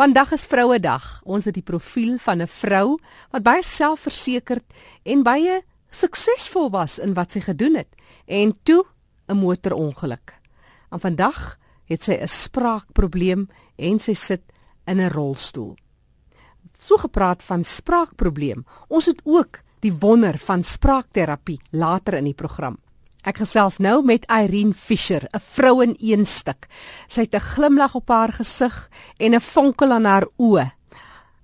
[0.00, 1.18] Vandag is Vrouedag.
[1.28, 2.96] Ons het die profiel van 'n vrou
[3.30, 4.64] wat baie selfversekerd
[5.04, 7.92] en baie suksesvol was in wat sy gedoen het
[8.24, 8.84] en toe
[9.28, 10.32] 'n motorongeluk.
[10.90, 14.42] En vandag het sy 'n spraakprobleem en sy sit
[14.86, 15.76] in 'n rolstoel.
[16.78, 18.64] So gepraat van spraakprobleem.
[18.88, 22.78] Ons het ook die wonder van spraakterapie later in die program.
[23.22, 26.66] Ek gesels nou met Irene Fischer, 'n vrou in een stuk.
[27.08, 30.72] Sy het 'n glimlag op haar gesig en 'n vonkel aan haar oë.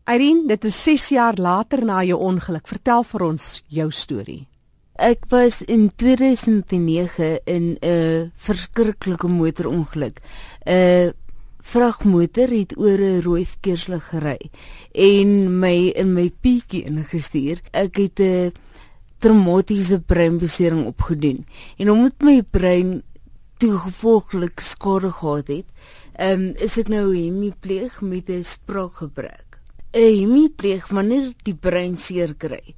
[0.06, 2.66] Irene, dit is 6 jaar later na jou ongeluk.
[2.66, 4.46] Vertel vir ons jou storie.
[4.94, 10.20] Ek was in 2009 in 'n verskriklike motorongeluk.
[10.66, 11.12] 'n
[11.66, 14.50] Vragmotor het oor 'n rooi verkeerslig gery
[14.94, 17.60] en my in my pietjie ingestuur.
[17.72, 18.52] Ek het 'n
[19.18, 21.44] traumatiese breinbesering opgedoen
[21.78, 23.02] en omdat my brein
[23.56, 25.66] toe gevolglik skade gehad het,
[26.20, 29.58] um, is ek nou hemipleeg met 'n spraakgebrek.
[29.96, 32.74] 'n Hemipleeg wanneer die brein seer kry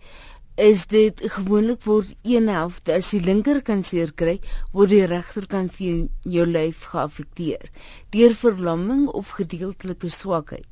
[0.58, 4.38] is dit gewoonlik word een helfte as die linkerkant seer kry,
[4.74, 7.68] word die regterkant vir jou, lyf geaffekteer
[8.14, 10.64] deur verlamming of gedeeltelike swakheid.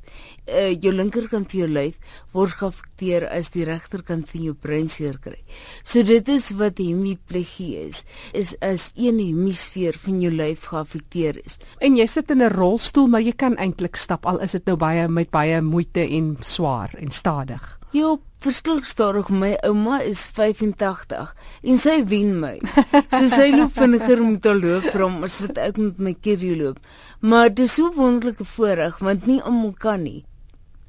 [0.49, 1.99] Uh, jou linkerkant van jou lyf
[2.33, 5.37] word geaffekteer as die regterkant van jou brein seer kry.
[5.83, 11.59] So dit is wat hemiplegie is, is as een hemisfeer van jou lyf geaffekteer is.
[11.77, 14.75] En jy sit in 'n rolstoel, maar jy kan eintlik stap al is dit nou
[14.75, 17.76] baie met baie moeite en swaar en stadig.
[17.95, 22.57] Ja, verskil stadig my ouma is 85 en sy wen my.
[23.13, 26.81] So sy loop vinniger met haar loop van as wat ek met my kerry loop.
[27.19, 30.25] Maar dis so wonderlike voorreg want nie almal kan nie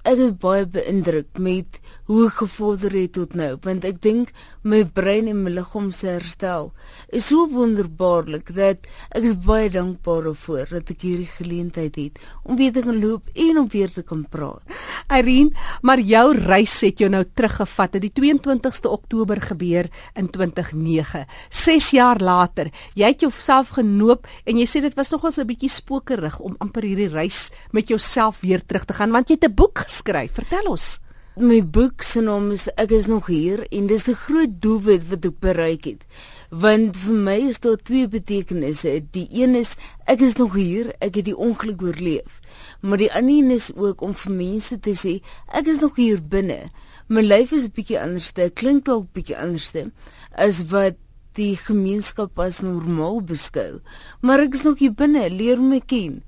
[0.09, 1.79] ek is baie beïndruk met
[2.09, 4.31] hoe gevorder het tot nou want ek dink
[4.65, 6.71] my brein en my liggaam se herstel
[7.13, 12.57] is so wonderbaarlik dat ek is baie dankbaar daarvoor dat ek hierdie geleentheid het om
[12.57, 14.65] weer te kan loop en om weer te kan praat.
[15.09, 17.97] Irene, maar jou reis het jou nou teruggevat.
[17.97, 21.25] Dit die 22ste Oktober gebeur in 2009.
[21.49, 25.73] 6 jaar later, jy het jouself genoop en jy sê dit was nogals 'n bietjie
[25.73, 29.55] spokerig om amper hierdie reis met jouself weer terug te gaan want jy het 'n
[29.55, 29.98] boek geskryf.
[30.07, 30.99] Vertel ons.
[31.39, 35.25] My boek se naam is Ek is nog hier en dis 'n groot doelwit wat
[35.25, 36.03] ek bereik het.
[36.51, 39.05] Want vir my is daar twee betekenisse.
[39.11, 39.77] Die een is
[40.07, 42.41] ek is nog hier, ek het die ongeluk oorleef.
[42.81, 46.23] Maar die ander een is ook om vir mense te sê ek is nog hier
[46.23, 46.71] binne.
[47.07, 49.93] My lyf is 'n bietjie anderste, klink dalk bietjie anderste
[50.35, 50.97] as wat
[51.33, 53.81] die gemeenskap as normaal beskou.
[54.21, 56.23] Maar ek is nog hier binne, leer my ken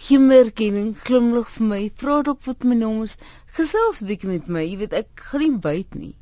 [0.00, 3.18] geen meer kenning glimlag vir my vra dalk wat my naam is
[3.56, 6.14] gesels bietjie met my jy weet ek gaan nie byt nie.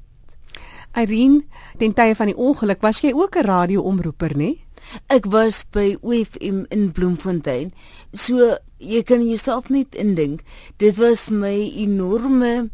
[0.99, 1.45] Irene
[1.79, 4.57] ten tye van die ongeluk was jy ook 'n radioomroeper nê
[5.09, 7.73] ek was by OFM in Bloemfontein.
[8.15, 10.43] So jy kan jouself net indink
[10.79, 12.71] dit was vir my enorme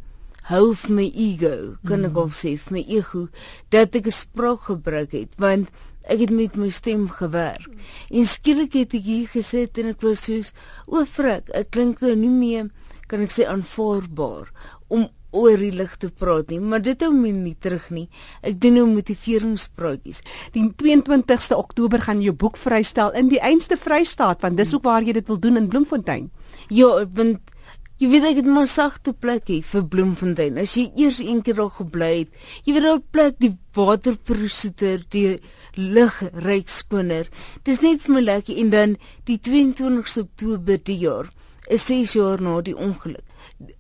[0.50, 2.10] hou vir my ego kan mm.
[2.10, 3.28] ek al sê vir my ego
[3.72, 5.32] dat ek 'n spraak gebruik het.
[5.38, 5.68] Want
[6.04, 7.68] Ek het met my stem gewerk.
[8.10, 10.52] En skielik het ek hier gesit en ek was soos,
[10.86, 12.70] "O, frik, ek klink nou nie meer
[13.06, 14.50] kan ek sê aanvaarbaar
[14.88, 18.06] om oor die lig te praat nie, maar dit hou my nie terug nie.
[18.46, 20.22] Ek doen nou motiveringspraatjies.
[20.54, 25.02] Die 22ste Oktober gaan jou boek vrystel in die einste Vrystaat, want dis ook waar
[25.02, 26.30] jy dit wil doen in Bloemfontein.
[26.70, 27.53] Ja, want
[28.04, 30.58] Jy weet ek het maar sagte plekkie vir Bloemfontein.
[30.60, 32.34] As jy eers een keer daar gebly het,
[32.66, 35.38] jy weet daar plek die waterproesoeter, die
[35.80, 37.30] lug ryk skoner.
[37.64, 38.92] Dis net vir my lekker en dan
[39.30, 41.30] die 22 Oktober die jaar
[41.72, 43.24] is 6 jaar na die ongeluk.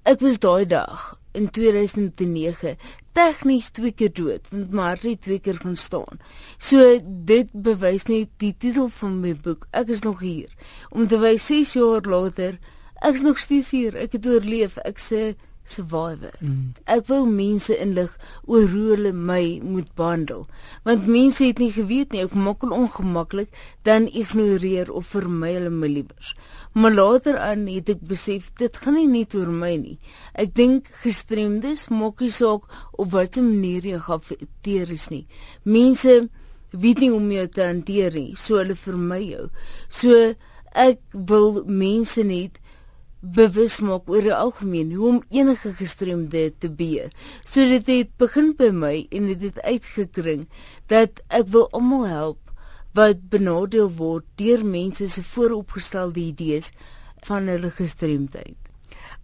[0.08, 1.02] Ek was daai dag
[1.36, 2.78] in 2009
[3.12, 6.22] tegnies twee keer dood, want maar het twee keer gaan staan.
[6.56, 9.68] So dit bewys net die titel van my boek.
[9.76, 10.48] Ek is nog hier
[10.88, 12.56] om te wys 6 jaar later
[13.02, 13.96] Ek's nog steeds hier.
[13.96, 14.78] Ek het oorleef.
[14.84, 15.34] Ek sê
[15.64, 16.34] survivor.
[16.40, 16.74] Mm.
[16.90, 18.12] Ek wou mense inlig
[18.44, 20.44] oor hoe hulle my moet behandel.
[20.84, 23.50] Want mense het nie geweet nie, ek maak hom ongemaklik,
[23.88, 26.34] dan ignoreer of vermy hulle my liewers.
[26.76, 29.98] Maar later aan het ek besef dit gaan nie net oor my nie.
[30.36, 35.24] Ek dink gestremdes maak nie saak op watter manier jy geaffekteer is nie.
[35.64, 36.26] Mense
[36.74, 39.48] weet nie hoe om jou te hanteer nie, so hulle vermy jou.
[39.88, 40.34] So
[40.74, 42.60] ek wil mense net
[43.24, 47.12] bewus maak oor die algemeen hoe om enige gestremde te beheer.
[47.44, 50.44] So dit het begin by my en dit het uitgekring
[50.92, 52.40] dat ek wil almal help
[52.94, 56.70] wat benadeel word deur mense se vooropgestelde idees
[57.24, 58.58] van hulle gestremdheid.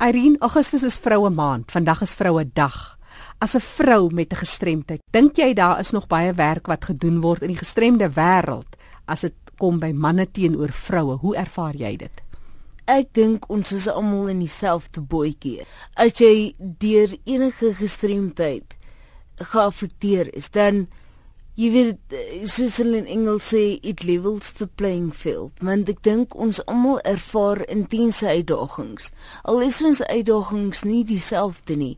[0.01, 1.69] Irene, Augustus is vroue maand.
[1.71, 2.97] Vandag is vroue dag.
[3.39, 7.21] As 'n vrou met 'n gestremdheid, dink jy daar is nog baie werk wat gedoen
[7.21, 11.17] word in die gestremde wêreld as dit kom by manne teenoor vroue?
[11.17, 12.30] Hoe ervaar jy dit?
[12.91, 15.67] Ek dink ons is almal in dieselfde bootjie.
[15.95, 18.75] As jy deur enige gestremdheid
[19.53, 20.89] geaffekteer is, dan
[21.61, 22.17] jy weet
[22.49, 25.53] soos hulle in Engels sê it levels the playing field.
[25.63, 29.11] Want ek dink ons almal ervaar intense uitdagings.
[29.45, 31.97] Al is ons uitdagings nie dieselfde nie.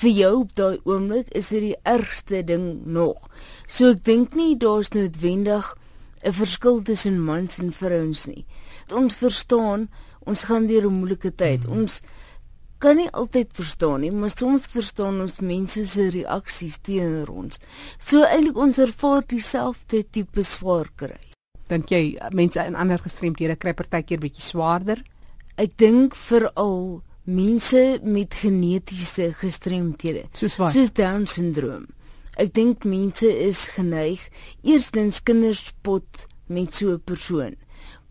[0.00, 3.26] Vir jou op daai oomblik is dit die ergste ding nog.
[3.66, 5.74] So ek dink nie daar's noodwendig
[6.22, 8.44] 'n verskil tussen mans en vrouens nie.
[8.92, 9.88] Ons verstaan
[10.26, 11.72] ons gaan deur 'n moeilike tyd mm.
[11.72, 12.02] ons
[12.80, 17.60] kan nie altyd verstaan nie, maar soms verstaan ons mense se reaksies teenoor ons.
[18.00, 21.20] So eintlik ons ervaar dieselfde tipe swaar kry.
[21.68, 25.04] Dink jy mense in ander gestremdhede kry partykeer bietjie swaarder?
[25.60, 31.84] Ek dink veral mense met genetiese gestremdhede, soos, soos Down syndroom.
[32.40, 34.24] Ek dink mense is geneig
[34.64, 37.60] eerstens kinders spot met so 'n persoon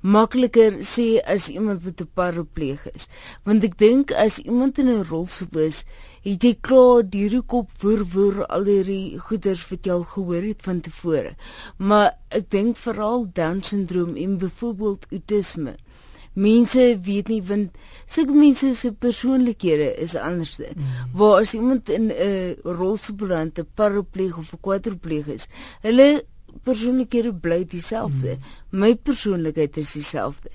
[0.01, 3.07] makliker sê as iemand wat 'n parapleeg is.
[3.43, 5.83] Want ek dink as iemand in 'n rolstoel is,
[6.23, 10.61] het jy klaar die kop woer woer al hierdie goeders wat jy al gehoor het
[10.61, 11.35] van tevore.
[11.77, 15.75] Maar ek dink veral down syndroom en byvoorbeeld autisme.
[16.33, 17.75] Mense weet nie want
[18.05, 20.57] sulke mense se persoonlikhede is anders.
[20.59, 20.83] Mm.
[21.13, 25.47] Waar as iemand in 'n rolstoel beland, 'n parapleeg of 'n kwadripleeg is,
[25.81, 26.23] hulle
[26.63, 28.35] persoonlikhede bly dieselfde.
[28.35, 28.79] Hmm.
[28.83, 30.49] My persoonlikheid is dieselfde.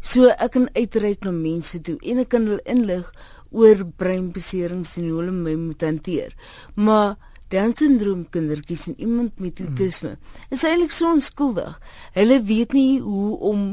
[0.00, 3.10] So ek kan uitreik na mense toe en ek kan hulle inlig
[3.50, 6.36] oor breinbeserings en hoe hulle my moet hanteer.
[6.74, 7.18] Maar
[7.50, 9.66] Down syndroom kindertjies en iemand met hmm.
[9.66, 10.50] autisme hmm.
[10.54, 11.78] is eintlik so onskuldig.
[12.14, 13.64] Hulle weet nie hoe om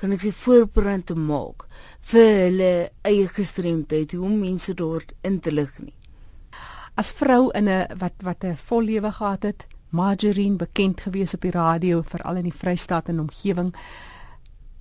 [0.00, 1.66] kan ek sê voorbrand te maak
[2.10, 2.72] vir hulle
[3.06, 5.94] eie gestremdheid, hoe om mense daar in te lig nie.
[6.98, 11.42] As vrou in 'n wat wat 'n vol lewe gehad het, Margarine bekend gewees op
[11.42, 13.74] die radio veral in die Vrystaat en omgewing.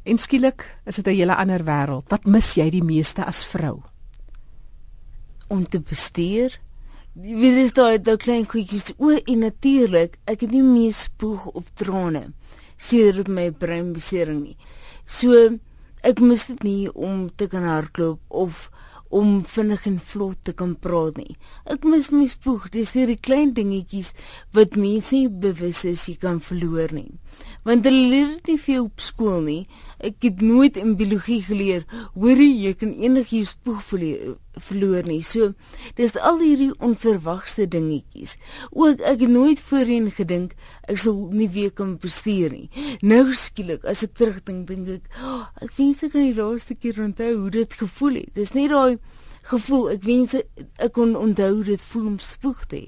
[0.03, 2.09] En skielik is dit 'n hele ander wêreld.
[2.09, 3.81] Wat mis jy die meeste as vrou?
[5.47, 6.59] Om te bestuur.
[7.13, 12.33] Die is daai klein goedjies o en natuurlik, ek het nie meer spoeg of trane
[12.79, 14.57] sedert my breinbesering nie.
[15.05, 15.59] So
[16.05, 18.69] ek mis dit nie om te kan hardloop of
[19.09, 21.35] om vinnig en vlot te kan praat nie.
[21.65, 24.13] Ek mis my spoeg, dis hierdie klein dingetjies
[24.53, 27.09] wat mense nie bewus is jy kan verloor nie.
[27.65, 29.61] Want hulle leer dit nie vir jou op skool nie.
[29.99, 31.83] Ek het nooit in biologie geleer
[32.15, 35.21] hoor jy kan enigiets spoeg verloor nie.
[35.27, 35.53] So
[35.97, 38.37] dis al hierdie onverwagte dingetjies.
[38.71, 40.55] Ook ek het nooit voorheen gedink
[40.87, 42.69] ek sal nie weer kan bestuur nie.
[43.01, 47.01] Nou skielik as ek terugdink dink ek, oh, ek wens ek kan die laaste keer
[47.03, 48.31] onthou hoe dit gevoel het.
[48.39, 48.99] Dis nie daai
[49.49, 52.87] gevoel ek wens ek kon onthou dit voel om spoeg te hê.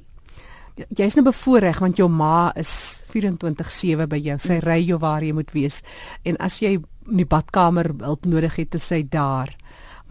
[0.80, 4.38] Ja, jy's nou bevoorreg want jou ma is 24/7 by jou.
[4.40, 5.82] Sy ry jou waar jy moet wees.
[6.24, 9.54] En as jy in die badkamer hulp nodig het, is sy daar.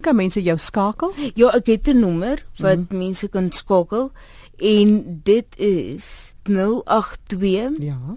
[0.00, 1.12] Kan mense jou skakel?
[1.34, 4.12] Ja, ek het 'n nommer wat mm mense kan skakel
[4.58, 8.16] en dit is 082 Ja.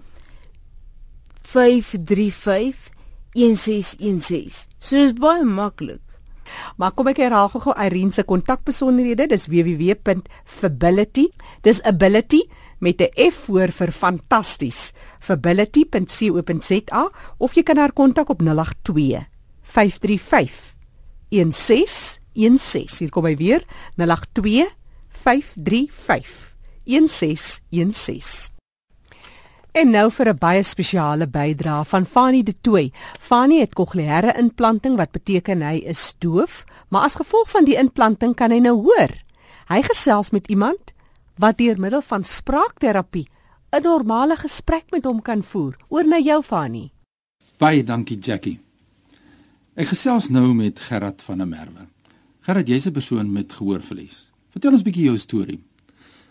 [1.42, 2.90] 535
[3.32, 4.68] 1616.
[4.78, 6.00] So dit is baie maklik.
[6.76, 9.26] Maar kom ek herhaal gou Irene se kontakbesonderhede.
[9.26, 11.28] Dis www.fability.
[11.62, 12.42] Dis ability
[12.78, 14.92] met 'n F voor vir fantasties.
[15.20, 19.26] fability.co.za of jy kan haar kontak op 082
[19.62, 20.74] 535
[21.28, 22.98] 1616.
[22.98, 23.64] Hier kom hy weer.
[23.96, 24.76] 082
[25.08, 28.57] 535 1616.
[29.78, 32.90] En nou vir 'n baie spesiale bydrae van Fanie De Tooy.
[33.20, 38.34] Fanie het kokleaire implanting wat beteken hy is doof, maar as gevolg van die implanting
[38.34, 39.14] kan hy nou hoor.
[39.68, 40.92] Hy gesels met iemand
[41.36, 43.28] wat deur middel van spraakterapie
[43.70, 45.76] 'n normale gesprek met hom kan voer.
[45.88, 46.92] Oor na jou Fanie.
[47.58, 48.60] Baie dankie Jackie.
[49.74, 51.86] Ek gesels nou met Gerard van der Merwe.
[52.40, 54.28] Gerard, jy's 'n persoon met gehoorverlies.
[54.50, 55.67] Vertel ons 'n bietjie jou storie.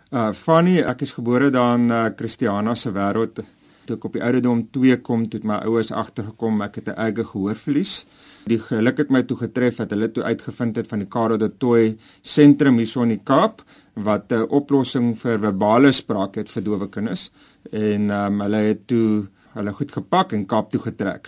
[0.07, 3.41] Uh Fanny, ek is gebore daar in uh, Christiana se wêreld.
[3.83, 7.25] Toe ek op die ouderdom 2 kom, toe my ouers agtergekom ek het 'n erge
[7.27, 8.05] gehoorverlies.
[8.47, 11.51] Die geluk het my toe getref dat hulle toe uitgevind het van die Karoo de
[11.51, 16.63] Tooy sentrum hier so in die Kaap wat 'n oplossing vir verbale spraak het vir
[16.63, 17.31] dowe kinders
[17.71, 21.27] en um, hulle het toe hulle goed gepak en Kaap toe getrek.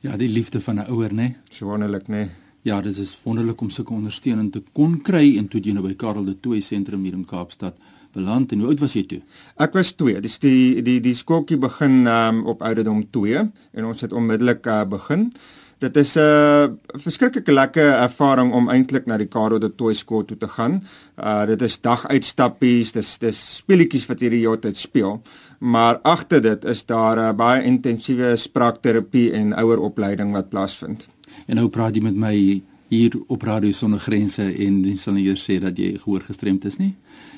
[0.00, 1.36] Ja, die liefde van 'n ouer, né?
[1.50, 2.30] So wonderlik, né?
[2.62, 5.94] Ja, dit is wonderlik om sulke ondersteuning te kon kry en toe jy nou by
[5.94, 7.76] Karoo de Tooy sentrum hier in Kaapstad
[8.16, 9.20] beland en hoe oud was jy toe?
[9.62, 10.22] Ek was 2.
[10.24, 14.82] Dis die die die skooltjie begin um, op ouderdom 2 en ons het onmiddellik uh,
[14.88, 15.30] begin.
[15.78, 16.68] Dit is 'n uh,
[17.04, 20.80] verskriklike lekker ervaring om eintlik na die Karoo de Tooi skool toe te gaan.
[21.16, 25.20] Uh dit is daguitstappies, dis dis speletjies wat jy die hele tyd speel.
[25.58, 31.06] Maar agter dit is daar 'n uh, baie intensiewe spraakterapie en oueropleiding wat plaasvind.
[31.46, 35.26] En nou praat jy met my hier op Radio Sonder Grense en jy sal nie
[35.36, 36.94] sê dat jy gehoor gestremd is nie.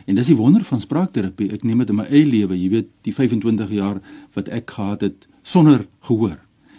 [0.06, 1.52] En dis die wonder van spraakterapie.
[1.52, 4.02] Ek neem dit in my eie lewe, jy weet, die 25 jaar
[4.34, 6.38] wat ek gehad het sonder gehoor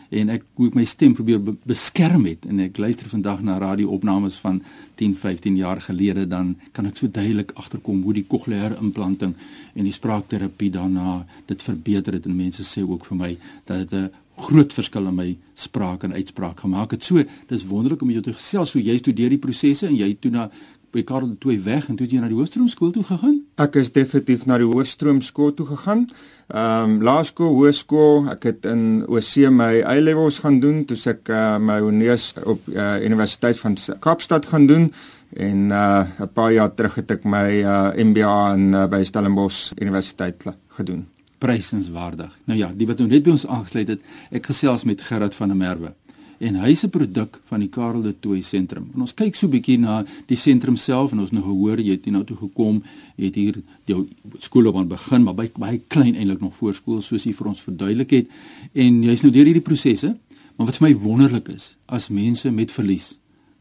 [0.10, 3.60] en ek hoe ek my stem probeer be beskerm het en ek luister vandag na
[3.62, 4.58] radioopnames van
[4.98, 9.36] 10, 15 jaar gelede dan kan ek so duidelik agterkom hoe die kokleaire implanting
[9.76, 11.20] en die spraakterapie daarna
[11.52, 13.32] dit verbeter het en mense sê ook vir my
[13.70, 14.10] dat dit 'n
[14.48, 15.30] groot verskil in my
[15.60, 17.04] spraak en uitspraak gemaak het.
[17.04, 20.32] So, dis wonderlik om jou te gesels so jy studeer die prosesse en jy toe
[20.32, 20.50] na
[20.94, 23.36] by Karel II weg en toe jy na die Hoofstroom skool toe gegaan?
[23.62, 26.08] Ek is definitief na die Hoofstroom skool toe gegaan.
[26.50, 31.60] Ehm um, laerskool, hoërskool, ek het in OC my A-levels gaan doen, toe ek uh,
[31.62, 34.90] my honeurs op uh, Universiteit van Kaapstad gaan doen
[35.38, 39.72] en uh, 'n paar jaar terug het ek my uh, MBA in uh, by Stellenbosch
[39.78, 41.06] Universiteit gedoen.
[41.40, 42.36] Prysenswaardig.
[42.46, 45.54] Nou ja, die wat nou net by ons aangesluit het, ek gesels met Gerard van
[45.54, 45.96] der Merwe
[46.40, 48.90] en hy's 'n produk van die Karel de Tooy sentrum.
[48.94, 51.92] En ons kyk so 'n bietjie na die sentrum self en ons nou gehoor jy
[51.92, 52.84] het hier nou toe gekom,
[53.18, 57.02] jy het hier jou skool op aan begin, maar baie baie klein eintlik nog voorskool
[57.02, 58.28] soos jy vir ons verduidelik het.
[58.74, 60.18] En jy's nou deur hierdie prosesse,
[60.58, 63.18] maar wat vir my wonderlik is, as mense met verlies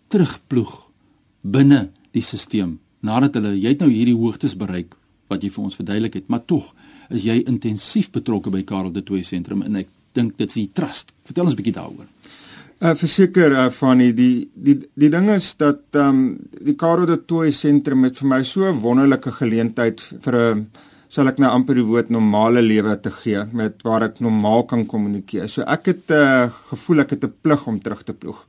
[0.09, 0.89] terugploeg
[1.43, 4.97] binne die stelsel nadat hulle jy het nou hierdie hoogtes bereik
[5.29, 6.75] wat jy vir ons verduidelik het, maar tog
[7.11, 10.71] is jy intensief betrokke by Karel de Tooy sentrum en ek dink dit is die
[10.75, 11.13] trust.
[11.25, 12.07] Vertel ons 'n bietjie daaroor.
[12.79, 17.07] Uh verseker uh, van die die die die ding is dat ehm um, die Karoo
[17.07, 20.71] de Tooy sentrum het vir my so 'n wonderlike geleentheid vir 'n
[21.09, 24.87] sal ek nou amper die woord normale lewe te gee met waar ek normaal kan
[24.87, 25.49] kommunikeer.
[25.49, 28.47] So ek het 'n uh, eh, gevoel ek het 'n plig om terug te ploeg.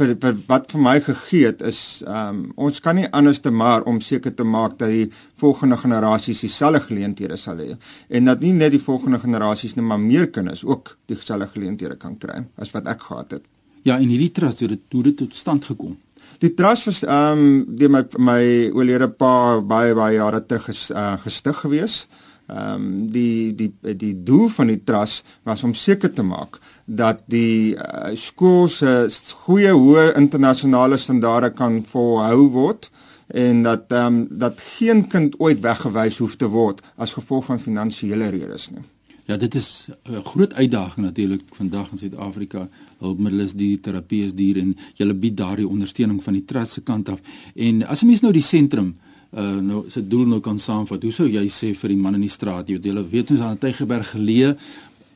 [0.00, 3.84] Vir, vir wat vir my gegee het is um, ons kan nie anders te maar
[3.90, 5.10] om seker te maak dat die
[5.42, 7.74] volgende generasies dieselfde geleenthede sal hê
[8.08, 12.16] en dat nie net die volgende generasies net maar meer kinders ook dieselfde geleenthede kan
[12.22, 13.44] kry as wat ek gehad het.
[13.84, 15.98] Ja, en hierdie trust het hoe dit tot stand gekom.
[16.40, 18.42] Die trust was ehm um, deur my my
[18.72, 22.06] oorlede pa baie baie jare terug ges, uh, gestig gewees.
[22.50, 27.20] Ehm um, die die die doel van die trust was om seker te maak dat
[27.30, 29.06] die uh, skool se
[29.44, 32.88] goeie hoë internasionale standaarde kan volhou word
[33.28, 37.62] en dat ehm um, dat geen kind ooit weggewys hoef te word as gevolg van
[37.62, 38.82] finansiële redes nie.
[39.30, 42.68] Ja, dit is 'n groot uitdaging natuurlik vandag in Suid-Afrika.
[42.98, 46.80] Hulpmiddels is duur, terapie is duur en jy bied daardie ondersteuning van die trust se
[46.80, 47.20] kant af.
[47.54, 48.96] En as 'n mens nou die sentrum
[49.32, 51.02] nou se doel nou kan saamvat.
[51.02, 53.58] Hoe sou jy sê vir die man in die straat, jy jy weet ons aan
[53.58, 54.56] Tygerberg geleë,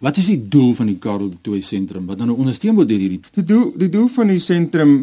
[0.04, 2.90] wat is die doel van die Karel de Tooy sentrum wat dan nou ondersteun word
[2.90, 4.94] deur hierdie Die doel die doel van die sentrum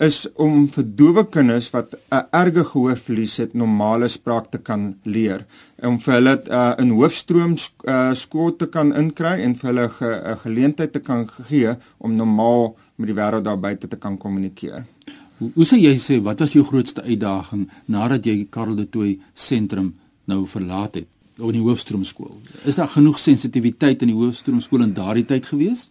[0.00, 5.46] is om vir dowe kinders wat 'n erge gehoorverlies het normale spraak te kan leer
[5.82, 9.96] om vir hulle uh, in hoofstroom uh, skool te kan inkry en vir hulle 'n
[9.98, 14.84] ge, geleentheid te kan gee om normaal met die wêreld daar buite te kan kommunikeer.
[15.40, 19.94] Hoe, sê jy sê wat was jou grootste uitdaging nadat jy Karel de Tooy sentrum
[20.28, 21.08] nou verlaat het?
[21.40, 22.34] in die hoofstroomskool.
[22.68, 25.86] Is daar genoeg sensitiwiteit in die hoofstroomskool in daardie tyd gewees?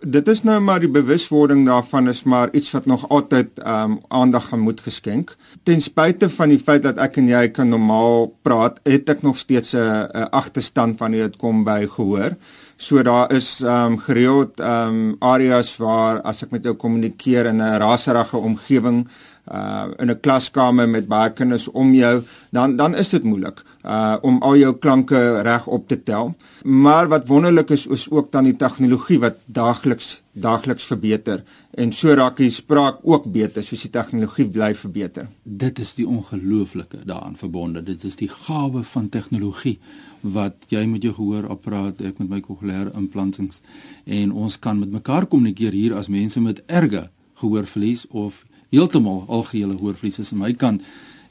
[0.00, 3.98] Dit is nou maar die bewuswording daarvan is maar iets wat nog altyd ehm um,
[4.08, 5.36] aandag gaan moet geskenk.
[5.62, 9.36] Ten spyte van die feit dat ek en jy kan normaal praat, het ek nog
[9.36, 12.36] steeds 'n agterstand wanneer dit kom by gehoor.
[12.76, 17.46] So daar is ehm um, gereeld ehm um, areas waar as ek met jou kommunikeer
[17.46, 19.08] in 'n raserige omgewing
[19.48, 24.16] uh in 'n klaskamer met baie kinders om jou, dan dan is dit moeilik uh
[24.22, 26.34] om al jou klanke reg op te tel.
[26.64, 32.14] Maar wat wonderlik is is ook dan die tegnologie wat daagliks daagliks verbeter en so
[32.14, 35.28] raak die spraak ook beter soos die tegnologie bly verbeter.
[35.42, 37.82] Dit is die ongelooflike daaraan verbonde.
[37.82, 39.78] Dit is die gawe van tegnologie
[40.20, 43.60] wat jy met jou gehoorapparaat, ek met my kokleaire implantings
[44.04, 47.08] en ons kan met mekaar kommunikeer hier as mense met erge
[47.40, 50.82] gehoorverlies of heeltemal algehele hoorvlies is aan my kant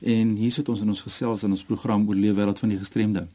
[0.01, 2.79] en hier sit ons in ons gesels in ons program oor lewe wêreld van die
[2.79, 3.27] gestremde.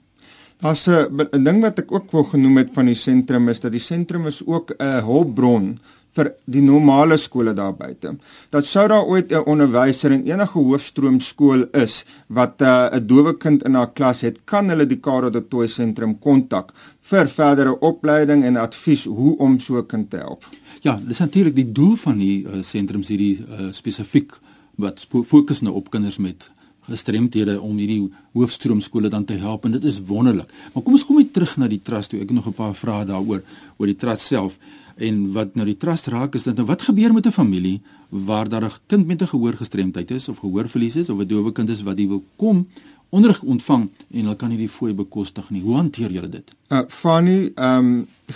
[0.60, 3.80] Daar's 'n ding wat ek ook wou genoem het van die sentrum is dat die
[3.80, 5.78] sentrum is ook 'n hulpbron
[6.14, 8.14] vir die normale skole daar buite.
[8.50, 13.64] Dat sou daar ooit 'n onderwyser in enige hoofstroomskool is wat 'n uh, dowe kind
[13.64, 18.44] in haar klas het, kan hulle die Karoo de Tooy sentrum kontak vir verdere opleiding
[18.44, 20.44] en advies hoe om so 'n kind te help.
[20.84, 24.34] Ja, dis natuurlik die doel van die uh, sentrums hierdie uh, spesifiek
[24.76, 26.50] wat fokus nou op kinders met
[26.84, 30.50] gestremthede om hierdie hoofstroomskole dan te help en dit is wonderlik.
[30.74, 32.20] Maar kom ons kom net terug na die trust toe.
[32.20, 33.40] Ek het nog 'n paar vrae daaroor
[33.78, 34.58] oor die trust self
[34.96, 38.48] en wat nou die trust raak is dit nou wat gebeur met 'n familie waar
[38.48, 41.82] daar 'n kind met 'n gehoorgestremdheid is of gehoorverlies is of 'n dowe kind is
[41.82, 42.66] wat jy wil kom
[43.14, 45.62] onderrig ontvang en hulle kan nie die fooi bekostig nie.
[45.62, 46.50] Hoe hanteer julle dit?
[46.72, 47.94] Uh Fanny, ehm um,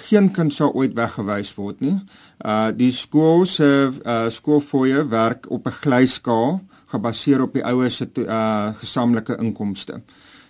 [0.09, 1.97] geen kind sal ooit weggewys word nie.
[2.45, 6.61] Uh die skool se uh skoolfooie werk op 'n glyskaal
[6.93, 10.03] gebaseer op die ouers se uh gesamentlike inkomste.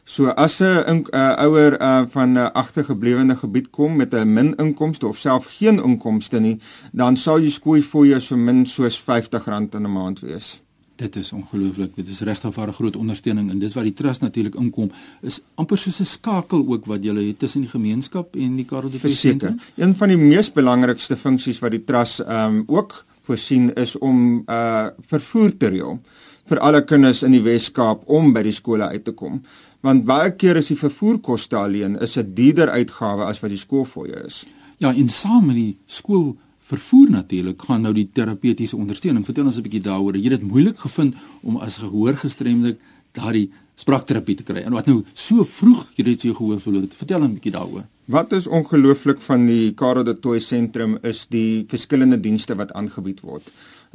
[0.08, 4.54] So as 'n uh, ouer uh, van 'n uh, agtergeblewene gebied kom met 'n min
[4.56, 6.60] inkomste of self geen inkomste nie,
[6.92, 10.62] dan sal jy skoolfooie so min soos R50 in 'n maand wees.
[10.98, 11.92] Dit is ongelooflik.
[11.94, 14.90] Dit is regtig 'n groot ondersteuning en dis waar die trust natuurlik inkom.
[15.22, 18.90] Is amper soos 'n skakel ook wat jy het tussen die gemeenskap en die Karel
[18.90, 19.60] de Tooy sentrum.
[19.76, 24.42] Een van die mees belangrikste funksies wat die trust ehm um, ook voorsien is om
[24.46, 26.00] uh vervoer te reël
[26.48, 29.42] vir alle kinders in die Wes-Kaap om by die skole uit te kom.
[29.80, 34.24] Want baie keer is die vervoerkoste alleen is 'n duurder uitgawe as wat die skoolfooie
[34.26, 34.46] is.
[34.78, 36.36] Ja, en saam met die skool
[36.68, 39.24] vervoer natuurlik gaan nou die terapeutiese ondersteuning.
[39.24, 40.16] Vertel ons 'n bietjie daaroor.
[40.16, 42.76] Jy het dit moeilik gevind om as gehoorgestremde
[43.12, 44.60] daardie spraakterapie te kry.
[44.62, 46.84] En wat nou so vroeg jy het jy gehoor verloor.
[46.88, 47.84] Vertel 'n bietjie daaroor.
[48.08, 53.20] Wat is ongelooflik van die Karoo de Tooy sentrum is die verskillende dienste wat aangebied
[53.20, 53.50] word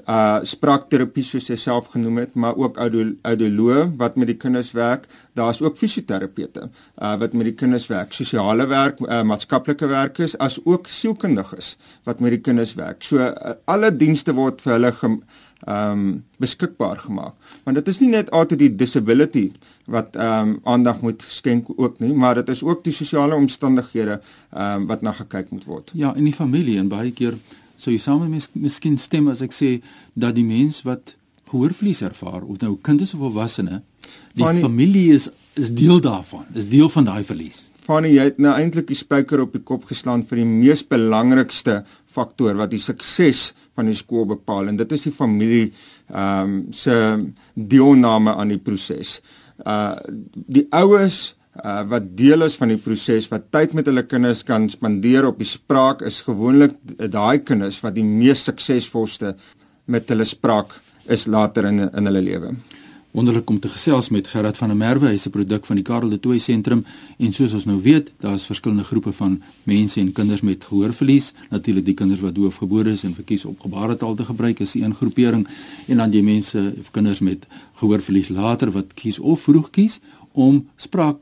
[0.09, 5.05] uh spraakterapie soos jy self genoem het, maar ook audioloog wat met die kinders werk.
[5.37, 10.59] Daar's ook fisioterapeute uh wat met die kinders werk, sosiale werk, uh, maatskaplike werkers as
[10.65, 11.75] ook sielkundiges
[12.09, 13.03] wat met die kinders werk.
[13.03, 14.93] So uh, alle dienste word vir hulle
[15.65, 17.33] ehm um, beskikbaar gemaak.
[17.63, 19.51] Want dit is nie net altyd die disability
[19.85, 24.21] wat ehm um, aandag moet skenk ook nie, maar dit is ook die sosiale omstandighede
[24.51, 25.91] ehm um, wat na gekyk moet word.
[25.93, 27.37] Ja, in die familie en baie keer
[27.83, 29.73] So jy saam met mis, miskien stem as ek sê
[30.15, 31.17] dat die mens wat
[31.51, 33.81] gehoorverlies ervaar of nou kind is of volwassene,
[34.37, 37.65] die Fanny, familie is is deel daarvan, is deel van daai verlies.
[37.83, 41.81] Fanny, jy het nou eintlik die spyker op die kop geslaan vir die mees belangrikste
[42.09, 45.65] faktor wat die sukses van die skool bepaal en dit is die familie
[46.09, 46.97] ehm um, se
[47.53, 49.19] deelname aan die proses.
[49.65, 49.95] Uh
[50.33, 54.69] die ouers uh, wat deel is van die proses wat tyd met hulle kinders kan
[54.69, 59.35] spandeer op die spraak is gewoonlik daai kinders wat die mees suksesvolste
[59.85, 60.73] met hulle spraak
[61.11, 62.55] is later in in hulle lewe.
[63.13, 66.09] Wonderlik om te gesels met Gerard van der Merwe, hy's 'n produk van die Karel
[66.09, 66.85] de Tooy sentrum
[67.17, 71.33] en soos ons nou weet, daar's verskillende groepe van mense en kinders met gehoorverlies.
[71.49, 75.47] Natuurlik die kinders wat doofgebore is en verkies om gebaretaal te gebruik is een groepering
[75.87, 79.99] en dan jy mense of kinders met gehoorverlies later wat kies of vroeg kies
[80.31, 81.17] om spraak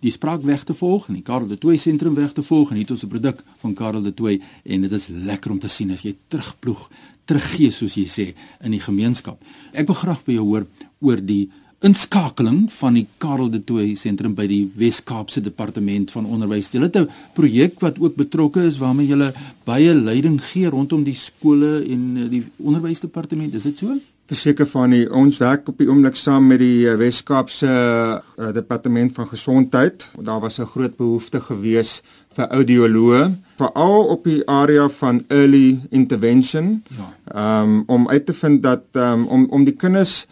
[0.00, 2.76] die spraak weg te volg en die Karel de Tooy sentrum weg te volg en
[2.76, 5.68] hier het ons 'n produk van Karel de Tooy en dit is lekker om te
[5.68, 6.90] sien as jy terugploeg,
[7.24, 9.42] teruggee soos jy sê in die gemeenskap.
[9.72, 10.66] Ek wil graag by jou hoor
[11.06, 11.46] oor die
[11.84, 16.72] inskakeling van die Karel de Tooy sentrum by die Wes-Kaapse departement van onderwys.
[16.72, 19.32] Hulle het 'n projek wat ook betrokke is waarmee hulle
[19.64, 23.54] baie leiding gee rondom die skole en eh, die onderwysdepartement.
[23.54, 23.96] Is dit so?
[24.26, 29.14] verseker van die ons werk op die oomblik saam met die eh, Wes-Kaapse uh, departement
[29.14, 30.06] van gesondheid.
[30.18, 32.02] Daar was 'n groot behoefte gewees
[32.34, 36.82] vir audioloë, veral op die area van early intervention.
[36.88, 37.62] Ja.
[37.62, 40.26] Um om uit te vind dat um om om die kinders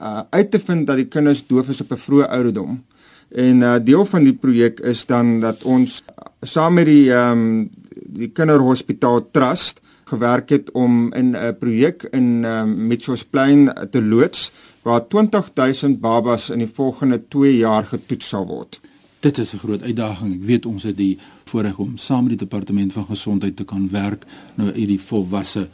[0.00, 2.82] uh, uit te vind dat die kinders doof is op 'n vroeë ouderdom
[3.32, 6.02] En uh, deel van die projek is dan dat ons
[6.44, 7.70] saam met die um,
[8.12, 14.52] die Kinderhospitaal Trust gewerk het om in 'n projek in um, Mitchells Plain te loods
[14.82, 18.80] waar 20000 babas in die volgende 2 jaar getoets sal word.
[19.20, 20.34] Dit is 'n groot uitdaging.
[20.34, 23.88] Ek weet ons het die voorreg om saam met die departement van gesondheid te kan
[23.90, 24.24] werk
[24.54, 25.68] nou hierdie volwasse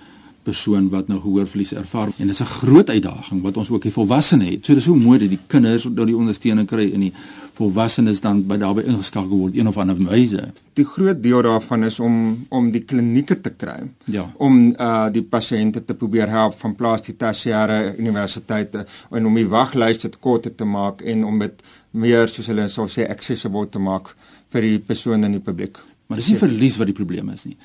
[0.48, 4.48] persoon wat nou gehoorverlies ervaar en dis 'n groot uitdaging wat ons ook die volwassenes
[4.48, 4.66] het.
[4.66, 7.12] So dis so mooi dat die kinders dan die ondersteuning kry en die
[7.58, 10.52] volwassenes dan by daarbey ingeskakel word een of ander wyse.
[10.78, 13.80] Die groot deel daarvan is om om die klinieke te kry.
[14.04, 14.28] Ja.
[14.36, 19.48] Om uh die pasiënte te probeer help van plaas die tersiêre universiteite en om die
[19.48, 24.14] waglyste korter te maak en om dit meer soos hulle sal sê accessible te maak
[24.52, 25.78] vir die persone in die publiek.
[26.06, 27.56] Maar dis nie verlies wat die probleem is nie.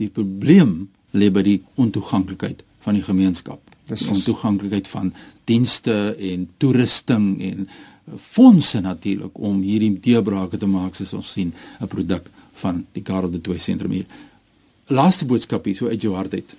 [0.00, 3.60] Die probleem lê by die ontoeganklikheid van die gemeenskap.
[3.90, 5.12] Dis ontoeganklikheid van
[5.44, 7.68] dienste en toerusting en
[8.16, 12.30] fondse natuurlik om hierdie deurbrake te maak soos ons sien 'n produk
[12.62, 14.06] van die Karel de Tooy sentrum hier.
[14.86, 16.56] Laaste boodskap hier so uit jou hart uit.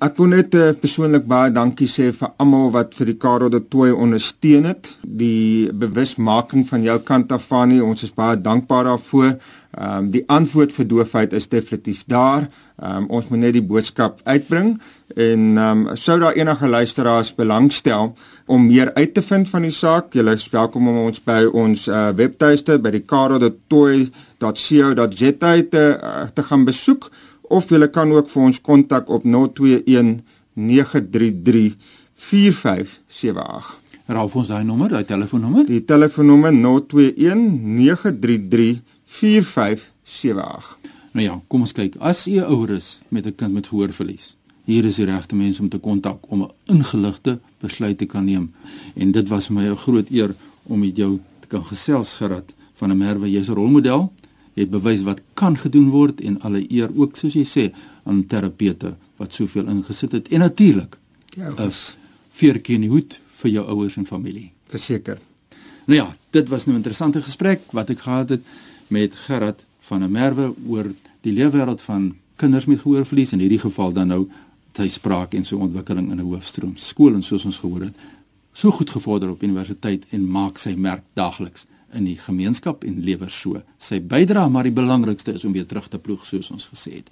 [0.00, 3.58] Ek wil net uh, persoonlik baie dankie sê vir almal wat vir die Karel de
[3.60, 4.88] Tooy ondersteun het.
[5.04, 9.36] Die bewusmaking van jou kant af van nie, ons is baie dankbaar daarvoor.
[9.70, 12.48] Ehm um, die antwoord vir doofheid is definitief daar.
[12.80, 14.80] Ehm um, ons moet net die boodskap uitbring
[15.14, 18.14] en ehm um, sou daar enige luisteraars belangstel
[18.46, 21.88] om meer uit te vind van die saak, julle is welkom om ons by ons
[21.88, 27.10] uh, webtuiste by die kareldetoy.co.za te, uh, te gaan besoek
[27.50, 30.20] of jy kan ook vir ons kontak op 021
[30.54, 31.76] 933
[32.14, 33.80] 4578.
[34.10, 35.66] Raaf ons daai nommer, daai telefoonnommer?
[35.66, 37.46] Die telefoonnommer 021
[37.78, 40.76] 933 4578.
[41.12, 41.96] Nou ja, kom ons kyk.
[41.98, 45.68] As jy ouer is met 'n kind met gehoorverlies, hier is die regte mense om
[45.68, 48.52] te kontak om 'n ingeligte besluit te kan neem.
[48.94, 52.54] En dit was vir my 'n groot eer om met jou te kan gesels gerad
[52.74, 54.12] van 'n merwe jy's 'n rolmodel
[54.60, 57.70] jy het bewys wat kan gedoen word en alle eer ook soos jy sê
[58.04, 60.28] aan terapeute wat soveel ingesit het.
[60.28, 60.98] En natuurlik
[61.36, 61.96] ja is
[62.34, 64.50] vierkie in die hoed vir jou ouers en familie.
[64.70, 65.20] Verseker.
[65.86, 68.42] Nou ja dit was nou 'n interessante gesprek wat ek gehad het
[68.88, 70.92] met Gerard van der Merwe oor
[71.22, 74.28] die leefwêreld van kinders met gehoorverlies in hierdie geval dan nou
[74.76, 77.14] sy spraak en sy ontwikkeling in 'n hoofstroom skool.
[77.14, 77.94] En soos ons gehoor het
[78.52, 83.30] so goed gevorder op universiteit en maak sy merk daagliks in die gemeenskap en lewer
[83.30, 86.90] so sy bydra maar die belangrikste is om weer terug te ploeg soos ons gesê
[87.00, 87.10] het.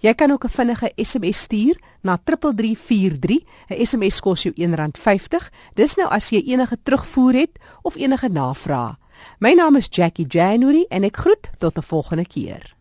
[0.00, 3.44] Jy kan ook 'n vinnige SMS stuur na 3343.
[3.68, 5.50] 'n SMS kos jou R1.50.
[5.74, 8.96] Dis nou as jy enige terugvoer het of enige navrae.
[9.38, 12.75] My naam is Jackie January en ek groet tot 'n volgende keer.